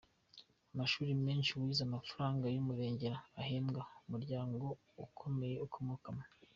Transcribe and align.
Amashuri 0.73 1.11
menshi 1.25 1.51
wize, 1.59 1.81
amafaranga 1.85 2.45
y’umurengera 2.49 3.17
uhembwa, 3.41 3.81
umuryango 4.05 4.63
ukomeye 5.05 5.55
ukomokamo. 5.65 6.23